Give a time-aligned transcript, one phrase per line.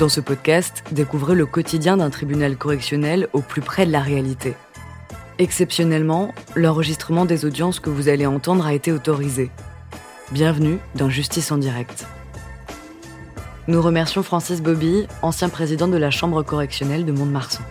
[0.00, 4.54] Dans ce podcast, découvrez le quotidien d'un tribunal correctionnel au plus près de la réalité.
[5.36, 9.50] Exceptionnellement, l'enregistrement des audiences que vous allez entendre a été autorisé.
[10.32, 12.06] Bienvenue dans Justice en direct.
[13.68, 17.62] Nous remercions Francis Bobby, ancien président de la Chambre correctionnelle de Mont-de-Marsan.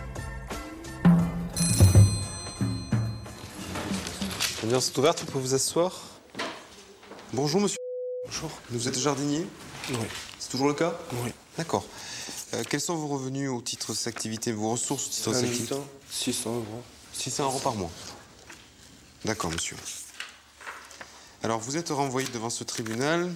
[4.62, 6.00] L'audience est ouverte, vous pouvez vous asseoir.
[7.32, 7.78] Bonjour monsieur.
[8.24, 8.50] Bonjour.
[8.70, 9.44] Vous êtes jardinier?
[9.90, 9.96] Oui.
[10.38, 10.92] C'est toujours le cas?
[11.24, 11.32] Oui.
[11.58, 11.84] D'accord.
[12.52, 15.34] Euh, quels sont vos revenus au titre de cette activité, vos ressources au titre de
[15.34, 16.82] cette activité habitant, 600 euros.
[17.12, 17.90] 600 euros par mois.
[19.24, 19.76] D'accord, monsieur.
[21.42, 23.32] Alors, vous êtes renvoyé devant ce tribunal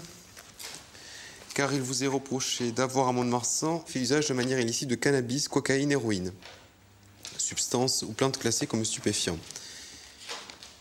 [1.55, 5.47] car il vous est reproché d'avoir à Mont-de-Marsan fait usage de manière illicite de cannabis,
[5.47, 6.33] cocaïne, héroïne,
[7.39, 9.39] substances ou plantes classées comme stupéfiants.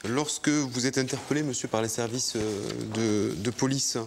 [0.05, 3.97] Lorsque vous êtes interpellé, monsieur, par les services euh, de, de police,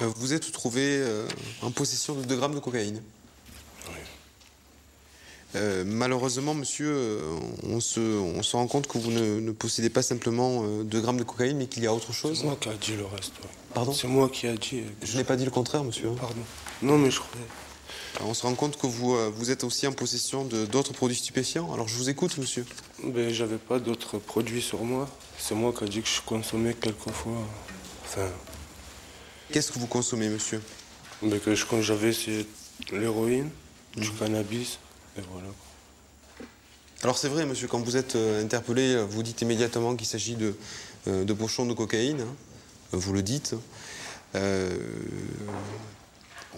[0.00, 1.04] euh, vous êtes trouvé
[1.60, 3.02] en possession de 2 grammes de cocaïne.
[3.88, 3.94] Oui.
[5.54, 7.20] Euh, malheureusement, monsieur, euh,
[7.64, 11.00] on se, on se rend compte que vous ne, ne possédez pas simplement euh, 2
[11.02, 12.38] grammes de cocaïne, mais qu'il y a autre chose.
[12.38, 13.34] C'est moi qui a dit le reste.
[13.74, 14.78] Pardon C'est moi qui a dit.
[14.80, 16.08] euh, Je n'ai pas dit le contraire, monsieur.
[16.18, 16.40] Pardon.
[16.80, 17.44] Non, mais je croyais.
[18.16, 20.92] Alors, on se rend compte que vous, euh, vous êtes aussi en possession de- d'autres
[20.94, 21.70] produits stupéfiants.
[21.74, 22.64] Alors, je vous écoute, monsieur.
[23.04, 25.06] Ben, j'avais pas d'autres produits sur moi.
[25.38, 27.32] C'est moi qui a dit que je consommais quelquefois.
[28.04, 28.26] Enfin,
[29.50, 30.62] Qu'est-ce que vous consommez, monsieur?
[31.22, 32.46] Ben, que j'avais, c'est
[32.90, 33.50] l'héroïne,
[33.96, 34.78] du cannabis,
[35.18, 35.48] et voilà.
[37.02, 40.54] Alors, c'est vrai, monsieur, quand vous êtes euh, interpellé, vous dites immédiatement qu'il s'agit de,
[41.08, 42.20] euh, de pochons de cocaïne.
[42.20, 42.34] hein.
[42.92, 43.54] Vous le dites.
[44.34, 44.76] Euh,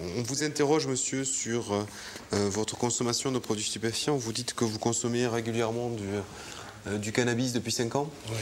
[0.01, 4.17] on vous interroge, monsieur, sur euh, votre consommation de produits stupéfiants.
[4.17, 6.03] Vous dites que vous consommez régulièrement du,
[6.89, 8.11] euh, du cannabis depuis 5 ans.
[8.29, 8.37] Oui.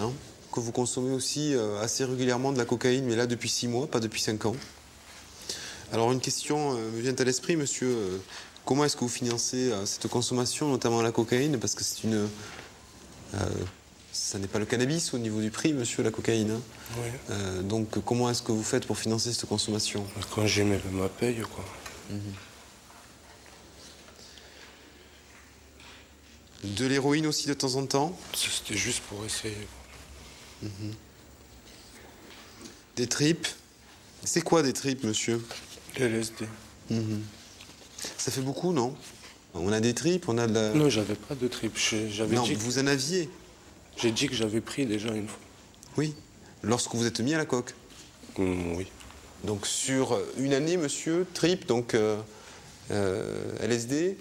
[0.00, 0.12] hein,
[0.52, 4.00] que vous consommez aussi assez régulièrement de la cocaïne, mais là depuis 6 mois, pas
[4.00, 4.54] depuis 5 ans.
[5.92, 7.88] Alors une question euh, me vient à l'esprit, monsieur.
[7.88, 8.18] Euh,
[8.64, 11.58] comment est-ce que vous financez euh, cette consommation, notamment la cocaïne?
[11.58, 12.28] Parce que c'est une...
[13.34, 13.46] euh,
[14.10, 16.50] ça n'est pas le cannabis au niveau du prix, monsieur, la cocaïne.
[16.50, 16.60] hein.
[16.96, 17.08] Oui.
[17.30, 20.06] Euh, donc comment est-ce que vous faites pour financer cette consommation?
[20.34, 21.64] Quand j'aimais ma paye, quoi.
[26.64, 28.16] De l'héroïne aussi de temps en temps?
[28.34, 29.56] C'était juste pour essayer.
[32.96, 33.46] Des tripes?
[34.24, 35.42] C'est quoi des tripes, monsieur?
[35.96, 36.46] LSD.
[38.18, 38.94] Ça fait beaucoup, non?
[39.54, 40.72] On a des tripes, on a de la...
[40.72, 41.72] Non, j'avais pas de trip.
[41.76, 43.28] Je- J'avais non, dit, que- vous en aviez
[43.98, 45.38] j'ai dit que j'avais pris déjà une fois.
[45.98, 46.14] Oui.
[46.62, 47.74] Lorsque vous êtes mis à la coque.
[48.38, 48.86] Mm, oui.
[49.44, 52.16] Donc sur une année, monsieur, trip, donc euh,
[52.90, 54.16] euh, LSD,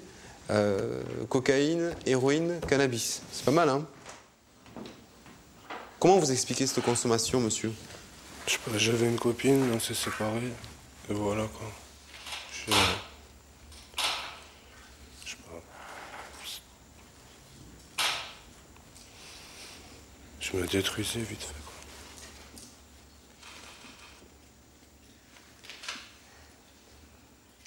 [0.49, 3.21] euh, cocaïne, héroïne, cannabis.
[3.31, 3.85] C'est pas mal, hein?
[5.99, 7.71] Comment vous expliquez cette consommation, monsieur?
[8.47, 10.51] Je sais pas, j'avais une copine, on s'est séparés.
[11.09, 11.67] Et voilà quoi.
[12.53, 12.71] Je.
[15.25, 15.61] Je sais pas.
[20.39, 21.73] Je me détruisais vite fait quoi.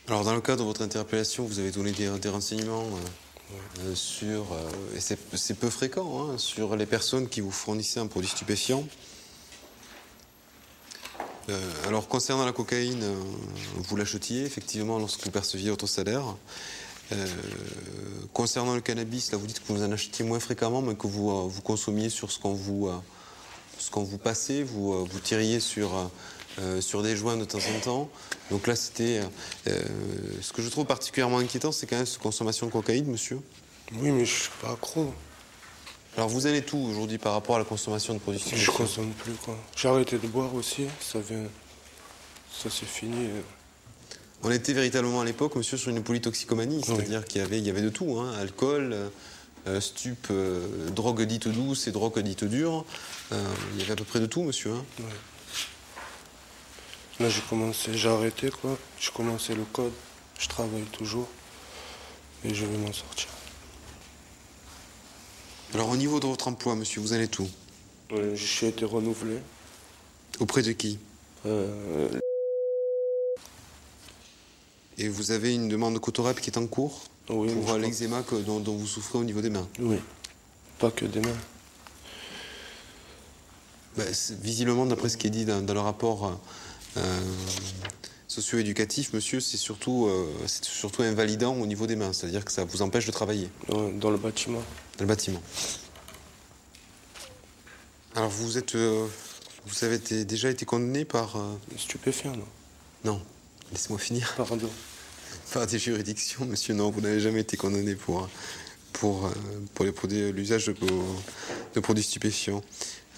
[0.09, 3.95] Alors dans le cadre de votre interpellation, vous avez donné des, des renseignements euh, euh,
[3.95, 8.07] sur, euh, et c'est c'est peu fréquent, hein, sur les personnes qui vous fournissaient un
[8.07, 8.87] produit stupéfiant.
[11.49, 13.15] Euh, alors concernant la cocaïne, euh,
[13.77, 16.23] vous l'achetiez effectivement lorsque vous perceviez votre salaire.
[17.13, 17.27] Euh,
[18.33, 21.49] concernant le cannabis, là vous dites que vous en achetiez moins fréquemment, mais que vous,
[21.49, 22.91] vous consommiez sur ce qu'on vous,
[23.79, 26.11] ce qu'on vous passait, vous, vous tiriez sur,
[26.81, 28.09] sur des joints de temps en temps.
[28.51, 29.21] Donc là c'était...
[29.67, 33.39] ce que je trouve particulièrement inquiétant, c'est quand même cette consommation de cocaïne, monsieur.
[33.93, 35.13] Oui, mais je suis pas accro.
[36.17, 39.33] Alors vous allez tout aujourd'hui par rapport à la consommation de produits Je consomme plus
[39.35, 39.57] quoi.
[39.77, 41.43] J'ai arrêté de boire aussi, ça vient.
[42.53, 43.27] Ça c'est fini.
[43.27, 43.41] euh.
[44.45, 47.71] On était véritablement à l'époque, monsieur, sur une polytoxicomanie, c'est-à-dire qu'il y avait, il y
[47.71, 49.09] avait de tout, hein, alcool, euh,
[49.67, 52.85] euh, stup, euh, drogue dite douce et drogue dite dure.
[53.33, 53.43] Euh,
[53.73, 54.73] il y avait à peu près de tout, monsieur.
[54.73, 54.85] hein.
[57.21, 58.77] Là j'ai commencé, j'ai arrêté quoi.
[59.01, 59.93] J'ai commencé le code,
[60.39, 61.29] je travaille toujours.
[62.45, 63.29] Et je vais m'en sortir.
[65.75, 67.49] Alors au niveau de votre emploi, monsieur, vous allez tout.
[68.35, 69.39] J'ai été renouvelé.
[70.39, 70.99] Auprès de qui
[71.47, 72.09] Euh,
[74.99, 78.61] Et vous avez une demande de cotorep qui est en cours oui, pour l'eczéma dont,
[78.61, 79.69] dont vous souffrez au niveau des mains.
[79.81, 79.97] Oui.
[80.79, 81.37] Pas que des mains.
[83.97, 84.05] Bah,
[84.43, 86.39] visiblement, d'après ce qui est dit dans, dans le rapport
[86.97, 87.21] euh,
[88.35, 92.65] socio-éducatif, monsieur, c'est surtout, euh, c'est surtout invalidant au niveau des mains, c'est-à-dire que ça
[92.65, 94.59] vous empêche de travailler Dans, dans le bâtiment.
[94.99, 95.41] dans le bâtiment.
[98.17, 99.07] Alors vous êtes, euh,
[99.67, 102.47] vous avez été- déjà été condamné par, euh, Stupéfiant, non?
[103.05, 103.23] Non,
[103.73, 104.35] laissez-moi finir.
[104.37, 104.69] Pardon.
[105.53, 106.75] par des juridictions, monsieur.
[106.75, 108.29] Non, vous n'avez jamais été condamné pour,
[108.95, 109.31] pour,
[109.75, 110.75] pour l'usage de,
[111.75, 112.63] de, produits stupéfiants.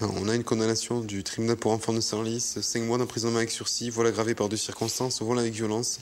[0.01, 3.89] On a une condamnation du tribunal pour enfants de Senlis, 5 mois d'emprisonnement avec sursis,
[3.89, 6.01] vol aggravé par deux circonstances, vol avec violence,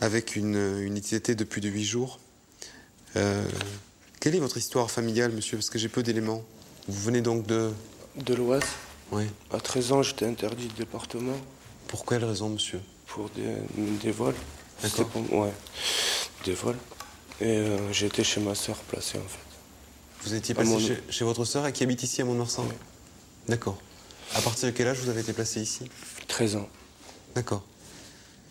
[0.00, 2.20] avec une, une de plus de 8 jours.
[3.16, 3.44] Euh,
[4.20, 5.56] quelle est votre histoire familiale, monsieur?
[5.56, 6.44] Parce que j'ai peu d'éléments.
[6.88, 7.70] Vous venez donc de...
[8.16, 8.68] De l'Ouest.
[9.12, 9.24] Oui.
[9.52, 11.36] À 13 ans, j'étais interdit de département.
[11.88, 12.80] Pour quelle raison, monsieur?
[13.06, 13.54] Pour des,
[14.02, 14.34] des vols.
[14.82, 15.10] D'accord.
[15.32, 15.52] Ouais,
[16.44, 16.76] des vols.
[17.40, 19.55] Et euh, j'étais chez ma sœur placée, en fait.
[20.26, 22.74] Vous étiez placé chez, votre sœur qui habite ici à Mont-de-Marsan Oui.
[23.48, 23.80] D'accord.
[24.34, 25.88] À partir de quel âge vous avez été placé ici?
[26.26, 26.68] 13 ans.
[27.36, 27.64] D'accord.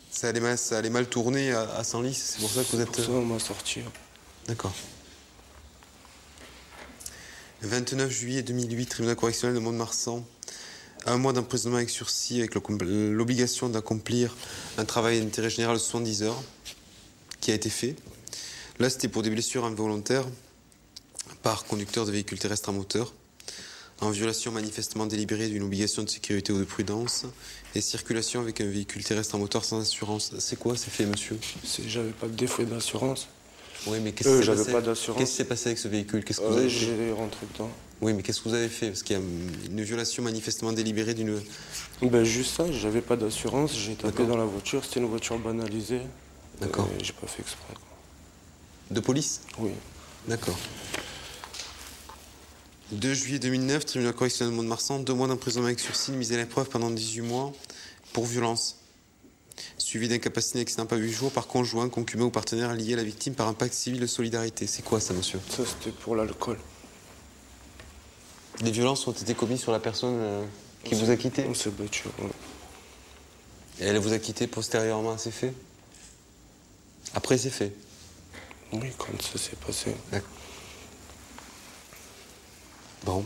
[0.10, 2.82] Ça allait mal, ça allait mal tourner à, à Senlis, c'est pour ça que vous
[2.82, 2.92] êtes...
[2.92, 3.82] Pour ça, on m'a sorti.
[4.48, 4.74] D'accord.
[7.62, 10.26] 29 juillet 2008, tribunal correctionnel de Mont-de-Marsan.
[11.06, 14.34] Un mois d'emprisonnement avec sursis, avec l'obligation d'accomplir
[14.78, 16.42] un travail d'intérêt général de 70 heures,
[17.42, 17.98] qui a été fait.
[18.80, 20.26] Là, c'était pour des blessures involontaires
[21.44, 23.14] par conducteur de véhicules terrestres à moteur,
[24.02, 27.26] en violation manifestement délibérée d'une obligation de sécurité ou de prudence,
[27.76, 30.34] et circulation avec un véhicule terrestre à moteur sans assurance.
[30.40, 31.38] C'est quoi ces faits, monsieur?
[31.88, 33.28] J'avais pas de défaut d'assurance.
[33.88, 36.24] Oui, mais qu'est-ce qui s'est passé Qu'est-ce qui s'est passé avec ce véhicule?
[36.24, 37.70] Qu'est-ce que vous euh, avez J'ai rentré dedans.
[38.02, 38.88] Oui, mais qu'est-ce que vous avez fait?
[38.88, 39.22] Parce qu'il y a
[39.70, 41.40] une violation manifestement délibérée d'une.
[42.02, 46.02] Ben juste ça, j'avais pas d'assurance, j'ai tapé dans la voiture, c'était une voiture banalisée.
[46.60, 46.90] D'accord.
[47.02, 47.74] J'ai pas fait exprès.
[48.92, 49.42] De police?
[49.60, 49.72] Oui.
[50.28, 50.58] D'accord.
[52.92, 56.70] 2 juillet 2009, tribunal correctionnel de Mont-de-Marsan, deux mois d'emprisonnement avec sursis, mise à l'épreuve
[56.70, 57.52] pendant 18 mois
[58.14, 58.78] pour violence
[59.78, 63.34] suivi d'incapacité d'accident pas 8 jours par conjoint, concubin ou partenaire lié à la victime
[63.34, 64.68] par un pacte civil de solidarité.
[64.68, 65.40] C'est quoi ça, monsieur?
[65.50, 66.60] Ça, c'était pour l'alcool.
[68.62, 70.46] Les violences ont été commises sur la personne euh,
[70.84, 71.46] qui vous a quitté?
[71.50, 72.04] On s'est battu,
[73.80, 75.54] Et elle vous a quitté postérieurement à ces faits?
[77.14, 77.74] Après ces faits?
[78.74, 79.96] Oui, quand ça s'est passé.
[80.12, 80.30] D'accord.
[83.04, 83.24] Bon.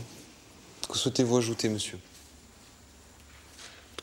[0.88, 1.98] Que souhaitez-vous ajouter, monsieur?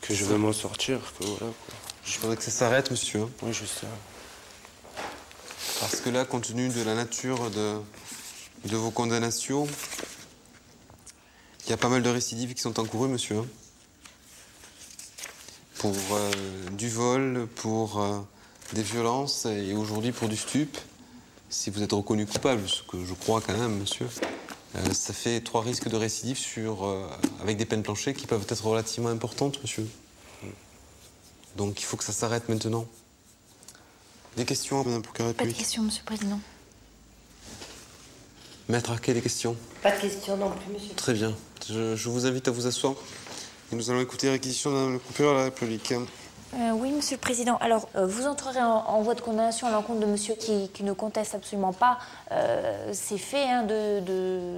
[0.00, 1.74] Que je vais m'en sortir, que voilà, quoi.
[2.04, 3.22] Je voudrais que ça s'arrête, monsieur.
[3.22, 3.30] Hein.
[3.42, 3.86] Oui, je sais.
[5.80, 7.78] Parce que là, compte tenu de la nature de,
[8.64, 9.68] de vos condamnations,
[11.64, 13.38] il y a pas mal de récidives qui sont encourues, monsieur.
[13.38, 13.46] Hein.
[15.78, 16.30] Pour euh,
[16.72, 18.18] du vol, pour euh,
[18.72, 20.76] des violences et aujourd'hui pour du stup.
[21.50, 24.08] Si vous êtes reconnu coupable, ce que je crois quand même, monsieur,
[24.76, 26.86] euh, ça fait trois risques de récidive sur,
[27.40, 29.86] avec des peines planchées qui peuvent être relativement importantes, monsieur.
[31.56, 32.86] Donc il faut que ça s'arrête maintenant.
[34.36, 36.40] Des questions, Madame Procureur Pas de questions, Monsieur le Président.
[38.68, 40.94] Maître Arquet, des questions Pas de questions non plus, Monsieur.
[40.94, 41.34] Très bien.
[41.68, 42.94] Je, vous invite à vous asseoir.
[43.72, 45.92] Et nous allons écouter la réquisition de Madame le Procureur de la République.
[46.54, 47.58] Euh, oui, Monsieur le Président.
[47.58, 51.34] Alors, euh, vous entrerez en, voie de condamnation à l'encontre de Monsieur qui, ne conteste
[51.34, 51.98] absolument pas
[52.32, 53.66] euh, ces faits hein,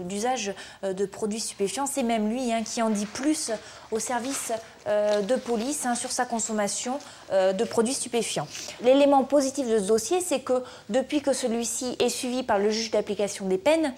[0.05, 0.55] d'usage
[0.85, 1.87] de, produits stupéfiants.
[1.87, 3.51] C'est même lui hein, qui en dit plus
[3.91, 4.53] au service
[4.87, 6.99] de police hein, sur sa consommation
[7.33, 8.47] de produits stupéfiants.
[8.83, 12.91] L'élément positif de ce dossier, c'est que depuis que celui-ci est suivi par le juge
[12.91, 13.93] d'application des peines,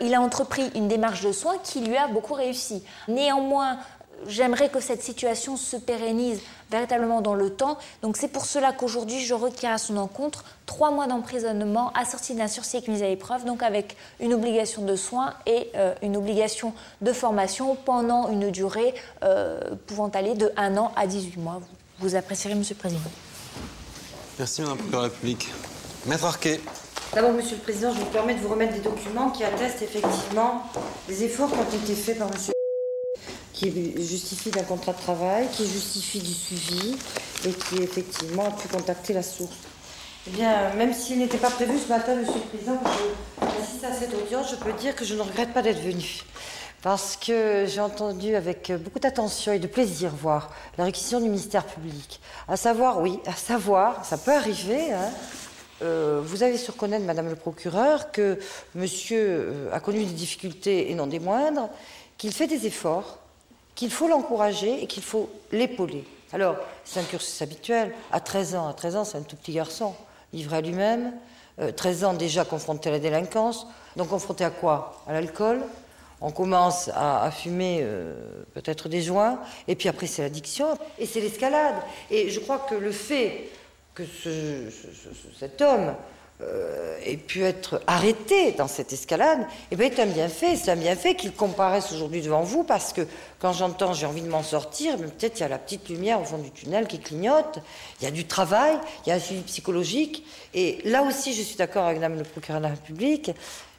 [0.00, 2.82] il a entrepris une démarche de soins qui lui a beaucoup réussi.
[3.06, 3.78] Néanmoins,
[4.26, 7.78] j'aimerais que cette situation se pérennise véritablement dans le temps.
[8.02, 12.48] Donc c'est pour cela qu'aujourd'hui, je requiers à son encontre trois mois d'emprisonnement assorti d'un
[12.48, 16.74] sursis avec mise à l'épreuve, donc avec une obligation de soins et euh, une obligation
[17.00, 21.60] de formation pendant une durée euh, pouvant aller de 1 an à 18 mois.
[22.00, 23.10] Vous, apprécierez, Monsieur le Président.
[24.38, 25.48] Merci, Madame la Procureur de la République.
[26.06, 26.60] Maître Arquet.
[27.14, 30.62] D'abord, Monsieur le Président, je vous permets de vous remettre des documents qui attestent effectivement
[31.08, 32.52] les efforts qui ont été faits par Monsieur
[33.58, 36.94] qui justifie d'un contrat de travail, qui justifie du suivi
[37.44, 39.56] et qui effectivement a pu contacter la source.
[40.28, 42.88] Eh bien, même s'il n'était pas prévu ce matin, Monsieur le Président, que
[43.40, 46.22] je à cette audience, je peux dire que je ne regrette pas d'être venu.
[46.82, 51.64] Parce que j'ai entendu avec beaucoup d'attention et de plaisir voir la réquisition du ministère
[51.64, 52.20] public.
[52.46, 55.10] À savoir, oui, à savoir, ça peut arriver, hein,
[55.82, 58.38] euh, vous avez sur connaître, Madame le procureur, que
[58.76, 61.68] monsieur euh, a connu des difficultés et non des moindres,
[62.18, 63.18] qu'il fait des efforts,
[63.78, 66.02] qu'il faut l'encourager et qu'il faut l'épauler.
[66.32, 67.94] Alors, c'est un cursus habituel.
[68.10, 69.94] À 13 ans, à 13 ans, c'est un tout petit garçon,
[70.32, 71.12] livré à lui-même.
[71.76, 73.68] 13 euh, ans déjà confronté à la délinquance.
[73.94, 75.04] Donc confronté à quoi?
[75.06, 75.60] À l'alcool.
[76.20, 79.38] On commence à, fumer euh, peut-être des joints.
[79.68, 80.76] Et puis après, c'est l'addiction.
[80.98, 81.76] Et c'est l'escalade.
[82.10, 83.48] Et je crois que le fait
[83.94, 84.02] que
[85.38, 85.94] cet homme
[86.40, 89.40] euh, ait pu être arrêté dans cette escalade,
[89.72, 90.54] eh bien, est un bienfait.
[90.54, 93.00] C'est un bienfait qu'il comparaisse aujourd'hui devant vous, parce que
[93.40, 96.24] quand j'entends j'ai envie de m'en sortir, peut-être il y a la petite lumière au
[96.24, 97.58] fond du tunnel qui clignote,
[98.00, 100.24] il y a du travail, il y a un suivi psychologique.
[100.54, 103.32] Et là aussi, je suis d'accord avec Madame le procureur de la République,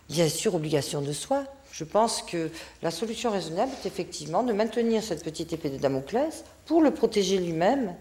[0.09, 1.45] bien sûr, obligation de soins.
[1.71, 2.49] Je pense que
[2.81, 7.37] la solution raisonnable est effectivement de maintenir cette petite épée de Damoclès pour le protéger
[7.37, 7.95] lui-même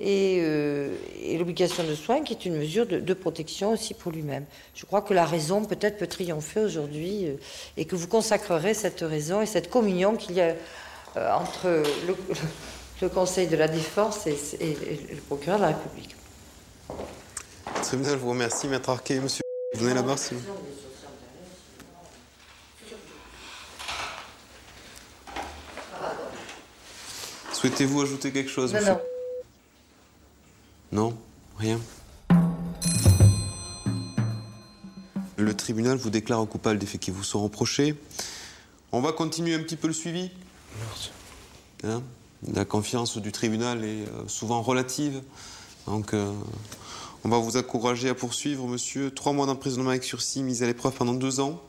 [0.00, 4.44] euh, et, l'obligation de soins qui est une mesure de, protection aussi pour lui-même.
[4.74, 7.36] Je crois que la raison peut-être peut triompher aujourd'hui euh,
[7.76, 10.54] et que vous consacrerez cette raison et cette communion qu'il y a
[11.16, 16.16] euh, entre le, Conseil de la Défense et, le procureur de la République.
[16.88, 19.20] Le tribunal vous remercie, Maître Arquet.
[19.20, 19.42] Monsieur,
[19.74, 20.16] vous venez là-bas
[27.52, 29.00] Souhaitez-vous ajouter quelque chose Non, non.
[30.92, 31.16] Non
[31.58, 31.80] Rien
[35.36, 37.94] Le tribunal vous déclare coupable des faits qui vous sont reprochés.
[38.92, 40.30] On va continuer un petit peu le suivi.
[40.80, 41.10] Merci.
[41.84, 42.02] Hein
[42.52, 45.22] La confiance du tribunal est euh, souvent relative.
[45.86, 46.32] Donc, euh,
[47.24, 49.10] on va vous encourager à poursuivre, monsieur.
[49.10, 51.62] Trois mois d'emprisonnement avec sursis, mise à l'épreuve pendant deux ans.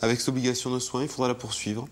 [0.00, 1.86] Avec cette obligation de soins, il faudra la poursuivre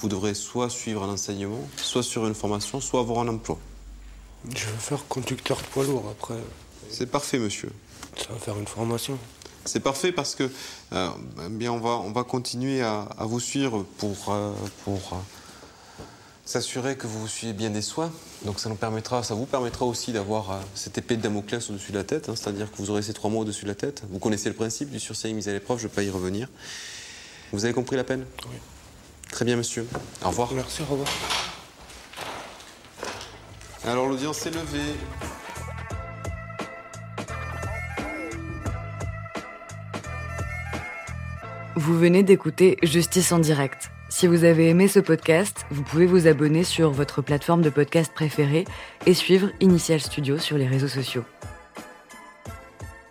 [0.00, 3.58] vous devrez soit suivre un enseignement, soit sur une formation, soit avoir un emploi.
[4.44, 6.38] Je veux faire conducteur poids lourd après.
[6.90, 7.70] C'est parfait, monsieur.
[8.16, 9.18] Ça va faire une formation.
[9.64, 10.48] C'est parfait parce que
[10.92, 11.08] euh,
[11.50, 14.52] bien on va on va continuer à, vous suivre pour euh,
[14.84, 15.16] pour euh,
[16.44, 18.12] s'assurer que vous suivez bien des soins.
[18.44, 21.98] Donc ça nous permettra, ça vous permettra aussi d'avoir cette épée de Damoclès au-dessus de
[21.98, 22.34] la tête, hein.
[22.36, 24.04] c'est-à-dire que vous aurez ces trois mots au-dessus de la tête.
[24.10, 26.48] Vous connaissez le principe du sursis mis à l'épreuve, je ne vais pas y revenir.
[27.52, 28.24] Vous avez compris la peine?
[28.44, 28.56] Oui.
[29.30, 29.86] Très bien, monsieur.
[30.24, 30.52] Au revoir.
[30.52, 31.08] Merci, au revoir.
[33.86, 34.96] Alors, l'audience est levée.
[41.76, 43.92] Vous venez d'écouter Justice en direct.
[44.08, 48.12] Si vous avez aimé ce podcast, vous pouvez vous abonner sur votre plateforme de podcast
[48.12, 48.64] préférée
[49.06, 51.22] et suivre Initial Studio sur les réseaux sociaux.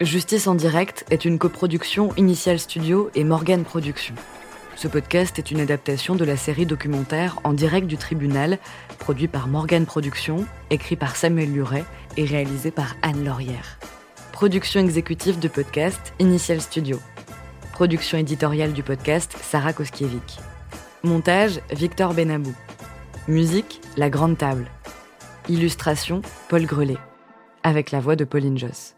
[0.02, 4.16] Justice en direct est une coproduction Initial Studio et Morgan Productions.
[4.76, 8.60] Ce podcast est une adaptation de la série documentaire En direct du tribunal,
[9.00, 11.86] produit par Morgan Productions, écrit par Samuel Luret
[12.18, 13.80] et réalisé par Anne Laurière.
[14.34, 17.00] Production exécutive de podcast Initial Studio.
[17.72, 20.40] Production éditoriale du podcast Sarah Koskiewicz.
[21.04, 22.54] Montage Victor Benabou.
[23.30, 24.68] Musique La Grande Table.
[25.48, 26.98] Illustration Paul Grelet.
[27.64, 28.95] Avec la voix de Pauline Joss.